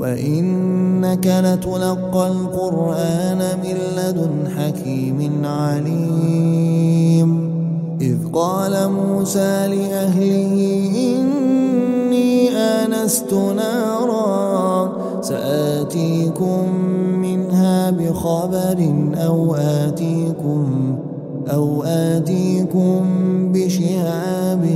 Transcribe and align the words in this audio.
وإنك 0.00 1.26
لتلقى 1.26 2.28
القرآن 2.28 3.38
من 3.62 3.76
لدن 3.98 4.48
حكيم 4.58 5.18
عليم 5.44 7.30
إذ 8.00 8.16
قال 8.32 8.90
موسى 8.92 9.66
لأهله 9.66 11.20
إني 11.20 12.50
آنست 12.50 13.34
نارا 13.34 14.90
سآتيكم 15.22 16.64
منها 17.18 17.90
بخبر 17.90 18.92
أو 19.16 19.54
آتيكم 19.54 20.96
أو 21.52 21.82
آتيكم 21.82 23.00
بشهاب 23.52 24.66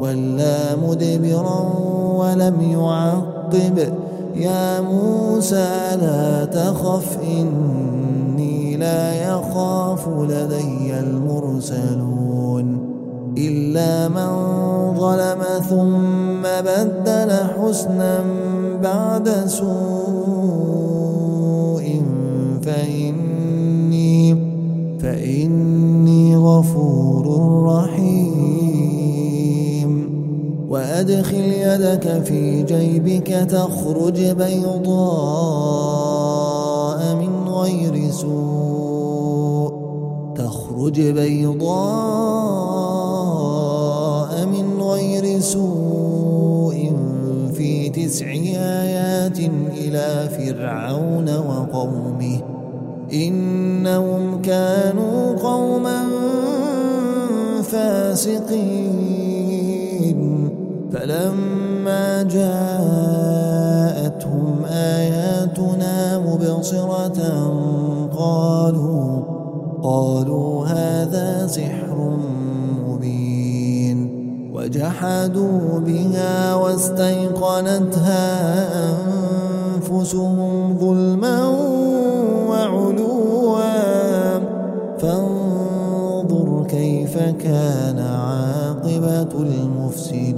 ولا 0.00 0.76
مدبرا 0.88 1.72
ولم 2.16 2.56
يعقب 2.70 3.94
يا 4.34 4.80
موسى 4.80 5.96
لا 6.02 6.44
تخف 6.44 7.18
إني 7.22 8.76
لا 8.76 9.28
يخاف 9.30 10.08
لدي 10.08 11.00
المرسلون 11.00 12.37
إلا 13.38 14.08
من 14.08 14.28
ظلم 14.98 15.40
ثم 15.70 16.42
بدل 16.42 17.30
حسنا 17.32 18.18
بعد 18.82 19.28
سوء 19.46 21.86
فإني 22.62 24.34
فإني 25.02 26.36
غفور 26.36 27.28
رحيم 27.64 28.58
وأدخل 30.68 31.40
يدك 31.44 32.22
في 32.24 32.62
جيبك 32.62 33.26
تخرج 33.28 34.20
بيضاء 34.20 37.14
من 37.14 37.48
غير 37.48 38.10
سوء 38.10 39.72
تخرج 40.36 41.00
بيضاء 41.00 42.67
سوء 45.52 46.92
في 47.52 47.88
تسع 47.88 48.26
آيات 48.52 49.38
إلى 49.80 50.28
فرعون 50.28 51.28
وقومه 51.48 52.40
إنهم 53.12 54.42
كانوا 54.42 55.34
قوما 55.42 56.02
فاسقين 57.62 60.48
فلما 60.92 62.22
جاءتهم 62.22 64.64
آياتنا 64.70 66.18
مبصرة 66.18 67.22
قالوا 68.16 69.20
قالوا 69.82 70.66
هذا 70.66 71.46
سحر 71.46 71.87
وجحدوا 74.68 75.80
بها 75.80 76.54
واستيقنتها 76.54 77.38
أنفسهم 78.88 80.78
ظلما 80.78 81.48
وعلوا 82.48 83.18
فانظر 84.98 86.66
كيف 86.68 87.18
كان 87.18 87.98
عاقبة 87.98 89.32
المفسدين 89.38 90.30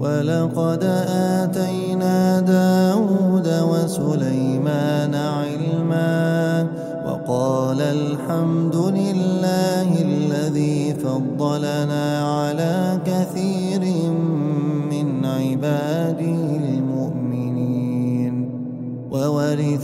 ولقد 0.00 0.84
آتينا 1.08 1.83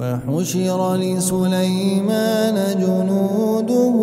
وحشر 0.00 0.96
لسليمان 0.96 2.56
جنوده 2.80 3.96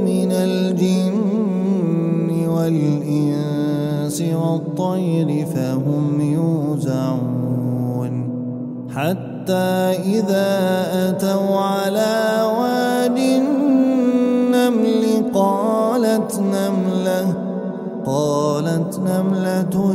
من 0.00 0.32
الجن 0.32 2.30
والإنس 2.48 4.20
والطير 4.22 5.46
فهم 5.46 6.20
يوزعون 6.20 8.12
حتى 8.96 9.76
إذا 10.16 10.50
أتوا 11.08 11.56
على 11.58 12.42
واد 12.58 13.16
النمل 13.18 15.04
قالت 15.34 16.38
نملة 16.40 17.34
قالت 18.06 18.98
نملة 19.00 19.92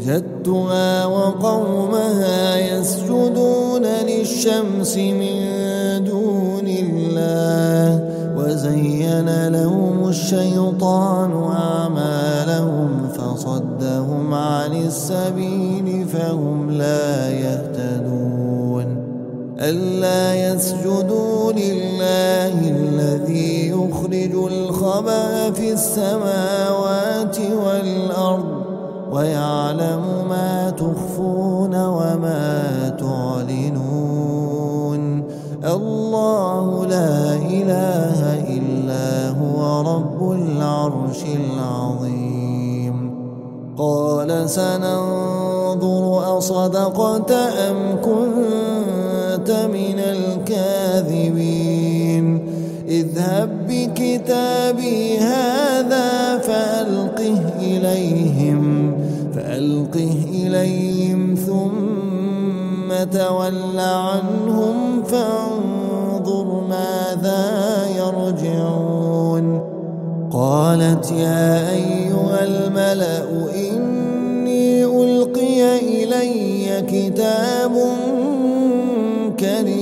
وجدتها 0.00 1.06
وقومها 1.06 2.56
يسجدون 2.58 3.82
للشمس 4.08 4.96
من 4.96 5.38
دون 6.04 6.66
الله 6.66 8.08
وزين 8.36 9.48
لهم 9.48 10.08
الشيطان 10.08 11.32
أعمالهم 11.42 13.08
فصدهم 13.14 14.34
عن 14.34 14.72
السبيل 14.86 16.06
فهم 16.12 16.70
لا 16.70 17.30
يهتدون 17.30 18.86
ألا 19.60 20.34
يسجدوا 20.54 21.52
لله 21.52 22.58
الذي 22.70 23.68
يخرج 23.68 24.50
الخبأ 24.54 25.50
في 25.50 25.72
السماوات 25.72 27.36
والأرض 27.66 28.59
ويعلم 29.10 30.00
ما 30.30 30.70
تخفون 30.70 31.84
وما 31.84 32.96
تعلنون 32.98 35.24
الله 35.64 36.86
لا 36.86 37.34
إله 37.34 38.18
إلا 38.58 39.28
هو 39.28 39.80
رب 39.96 40.32
العرش 40.32 41.24
العظيم 41.42 43.10
قال 43.78 44.50
سننظر 44.50 46.38
أصدقت 46.38 47.32
أم 47.70 47.76
كنت 48.04 49.50
من 49.72 49.98
الكاذبين 49.98 52.50
اذهب 52.88 53.66
بكتابي 53.68 55.18
هذا 55.18 56.38
فألقه 56.38 57.38
إليهم 57.60 58.79
فألقه 59.60 60.18
إليهم 60.32 61.34
ثم 61.34 63.18
تول 63.18 63.78
عنهم 63.78 65.02
فانظر 65.02 66.62
ماذا 66.70 67.66
يرجعون 67.96 69.60
قالت 70.32 71.12
يا 71.12 71.70
أيها 71.70 72.44
الملأ 72.44 73.48
إني 73.56 74.84
ألقي 74.84 75.76
إلي 75.76 76.82
كتاب 76.82 77.72
كريم 79.40 79.79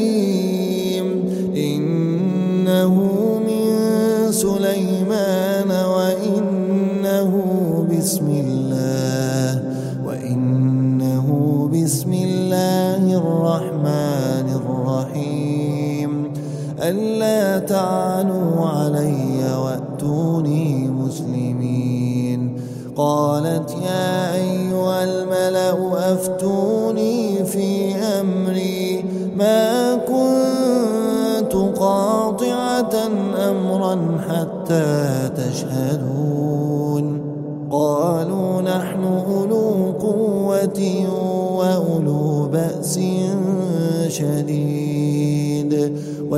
تعالوا 17.69 18.67
علي 18.67 19.57
واتوني 19.65 20.89
مسلمين 20.89 22.61
قالت 22.97 23.71
يا 23.85 24.35
ايها 24.35 25.05
الملا 25.05 25.75
افتوني 26.13 27.45
في 27.45 27.95
امري 27.97 29.05
ما 29.37 29.95
كنت 29.95 31.53
قاطعه 31.79 32.91
امرا 33.51 33.99
حتى 34.29 35.05
تشهدون 35.37 37.05
قالوا 37.71 38.63
نحن 38.63 39.05
اولو 39.05 39.93
قوه 40.01 40.85
واولو 41.59 42.47
باس 42.49 43.01
شديد 44.09 44.68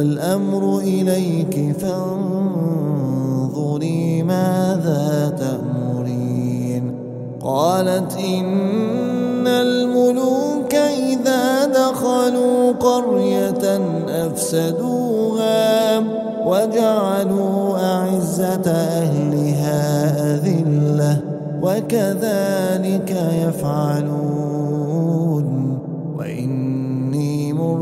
والأمر 0.01 0.65
إليك 0.79 1.77
فانظري 1.79 4.23
ماذا 4.23 5.37
تأمرين 5.39 6.95
قالت 7.43 8.17
إن 8.19 9.47
الملوك 9.47 10.75
إذا 10.75 11.65
دخلوا 11.67 12.73
قرية 12.73 13.81
أفسدوها 14.09 15.99
وجعلوا 16.47 17.79
أعزة 17.93 18.63
أهلها 18.71 20.11
أذلة 20.35 21.21
وكذلك 21.63 23.11
يفعلون 23.49 24.50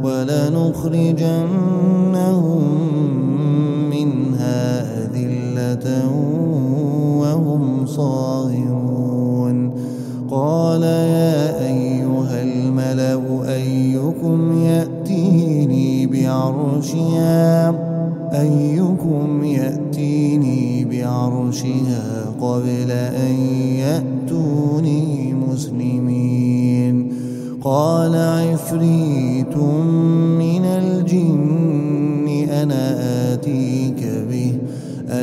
ولنخرجنهم 0.04 2.61
عرشها 16.42 17.70
أيكم 18.42 19.44
يأتيني 19.44 20.86
بعرشها 20.86 22.26
قبل 22.42 22.92
أن 22.92 23.32
يأتوني 23.80 25.34
مسلمين 25.34 27.14
قال 27.64 28.16
عفريت 28.16 29.58
من 30.42 30.66
الجن 30.66 31.62
أنا 32.62 32.94
آتيك 33.34 34.04
به 34.30 34.58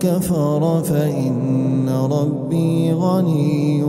كفر 0.00 0.82
فإن 0.84 1.88
ربي 1.88 2.92
غني 2.92 3.84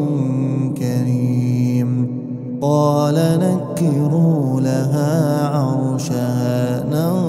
كريم 0.78 2.18
قال 2.62 3.16
نكروا 3.40 4.62
لها 4.62 5.48
عرشها 5.48 6.84
نظر 6.90 7.29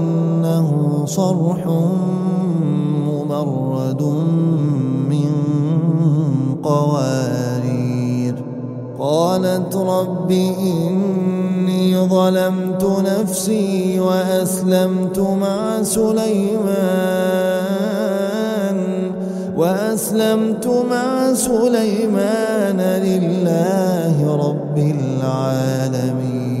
صرح 1.05 1.67
ممرد 3.05 4.01
من 5.09 5.31
قوارير 6.63 8.35
قالت 8.99 9.75
رب 9.75 10.31
إني 10.59 11.97
ظلمت 11.99 12.85
نفسي 13.07 13.99
وأسلمت 13.99 15.19
مع 15.19 15.83
سليمان 15.83 16.71
وأسلمت 19.57 20.67
مع 20.89 21.33
سليمان 21.33 22.79
لله 22.81 24.35
رب 24.49 24.77
العالمين 24.77 26.60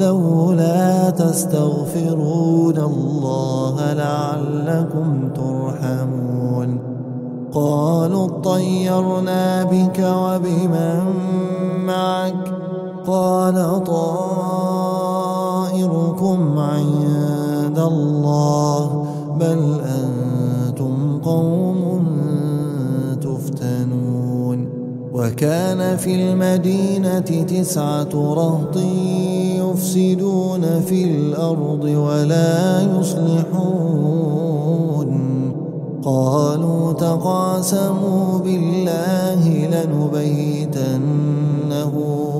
لولا 0.00 1.10
تستغفرون 1.10 2.76
الله 2.76 3.92
لعلكم 3.92 5.28
ترحمون 5.34 6.78
قالوا 7.54 8.24
اطيرنا 8.24 9.64
بك 9.64 9.98
وبمن 10.24 11.00
معك 11.86 12.48
قال 13.06 13.84
طائركم 13.84 16.58
عند 16.58 17.78
الله 17.78 19.06
بل 19.40 19.66
أنتم 20.00 21.20
قوم 21.24 22.06
تفتنون 23.20 24.68
وكان 25.12 25.96
في 25.96 26.14
المدينة 26.32 27.20
تسعة 27.44 28.08
رهطين 28.14 29.29
يفسدون 29.70 30.80
في 30.86 31.04
الأرض 31.04 31.84
ولا 31.84 32.82
يصلحون 32.82 35.20
قالوا 36.04 36.92
تقاسموا 36.92 38.38
بالله 38.38 39.48
لنبيتنه 39.74 41.92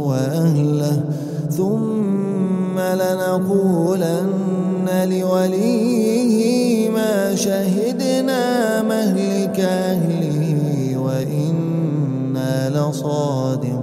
وأهله 0.07 1.05
ثم 1.51 2.79
لنقولن 2.79 4.91
لوليه 5.05 6.89
ما 6.91 7.35
شهدنا 7.35 8.83
مهلك 8.83 9.61
أهله 9.61 10.57
وإنا 10.99 12.71
لصادقون 12.71 13.80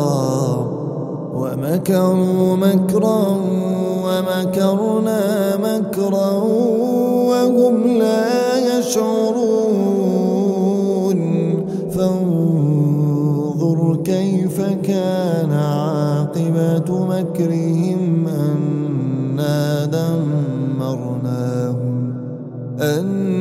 ومكروا 1.34 2.56
مكرا 2.56 3.26
ومكرنا 4.06 5.24
مكرا 5.58 6.32
وهم 7.30 7.88
لا 7.88 8.78
يشعرون 8.80 11.20
فانظر 11.92 13.96
كيف 14.04 14.62
كان 14.84 15.52
عاقبة 15.54 16.88
مكرهم 17.06 18.26
أنا 18.28 19.86
دمرناهم 19.86 22.14
أن 22.82 23.41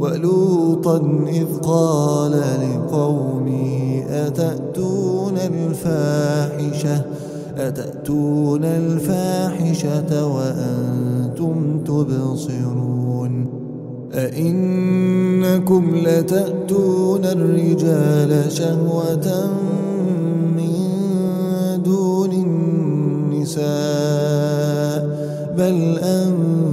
ولوطا 0.00 0.96
إذ 1.32 1.46
قال 1.62 2.30
لقومه 2.32 4.02
أتأتون 4.10 5.36
الفاحشة 5.38 7.04
أتأتون 7.58 8.64
الفاحشة 8.64 10.26
وأنتم 10.26 11.80
تبصرون 11.84 13.46
أئنكم 14.14 15.92
لتأتون 16.06 17.24
الرجال 17.24 18.52
شهوة 18.52 19.50
من 20.56 20.74
دون 21.84 22.30
النساء 22.32 23.72
بل 25.58 25.98
أنتم 25.98 26.71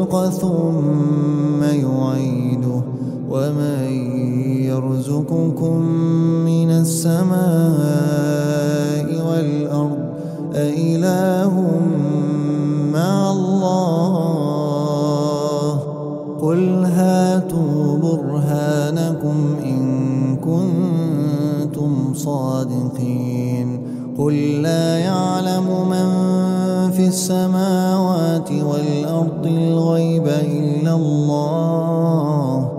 الخلق 0.10 0.26
ثم 0.30 1.62
يعيده 1.64 2.82
ومن 3.30 4.20
يرزقكم 4.66 5.80
من 6.46 6.70
السماء 6.70 7.32
والأرض 9.30 10.00
أإله 10.56 11.64
مع 12.94 13.32
الله 13.32 15.80
قل 16.42 16.84
هاتوا 16.86 17.98
برهانكم 17.98 19.36
إن 19.66 20.38
كنتم 20.38 22.14
صادقين 22.14 23.68
قل 24.18 24.34
لا 24.62 24.98
يعلم 24.98 25.90
من 25.90 26.08
في 26.92 27.08
السماء 27.08 27.89
يعطي 29.40 29.68
الغيب 29.68 30.28
إلا 30.28 30.94
الله 30.96 32.72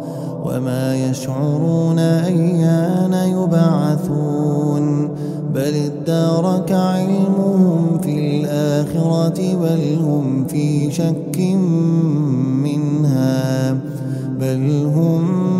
وما 0.44 1.10
يشعرون 1.10 1.98
أيان 1.98 3.14
يبعثون 3.14 5.08
بل 5.54 5.74
ادارك 5.74 6.72
علمهم 6.72 7.98
في 8.02 8.12
الآخرة 8.44 9.40
بل 9.56 9.98
هم 10.04 10.44
في 10.48 10.90
شك 10.92 11.38
منها 12.64 13.72
بل 14.40 14.90
هم 14.96 15.59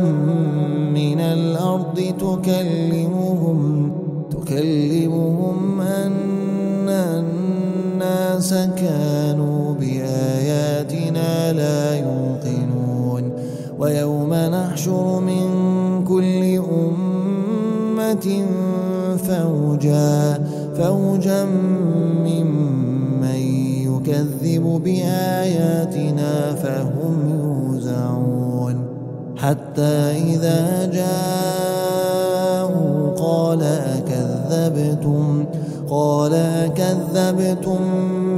من 0.93 1.19
الأرض 1.19 1.95
تكلمهم 2.19 3.91
تكلمهم 4.31 5.81
أن 5.81 6.89
الناس 6.89 8.53
كانوا 8.53 9.73
بآياتنا 9.73 11.53
لا 11.53 11.95
يوقنون 11.99 13.31
ويوم 13.79 14.33
نحشر 14.33 15.19
من 15.19 15.66
فوجا 18.15 20.15
فوجا 20.77 21.43
ممن 22.25 23.35
يكذب 23.87 24.63
بآياتنا 24.83 26.53
فهم 26.55 27.15
يوزعون 27.31 28.75
حتى 29.35 29.91
إذا 30.31 30.85
جاءوا 30.91 33.09
قال 33.17 33.63
أكذبتم 33.63 35.45
قال 35.89 36.33
أكذبتم 36.33 37.77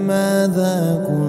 ماذا 0.07 1.03
كنتم 1.07 1.28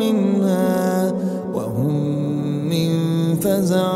منها 0.01 1.13
وهم 1.55 1.95
من 2.69 2.91
فزع 3.37 3.91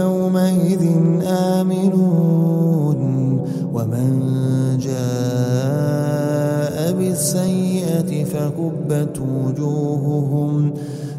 يومئذ 0.00 0.84
آمنون 1.26 2.98
ومن 3.74 4.12
جاء 4.80 6.76
بالسيئة 6.92 8.12
فكبت 8.24 9.16
وجوههم 9.20 10.71